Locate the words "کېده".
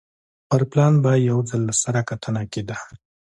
2.51-2.77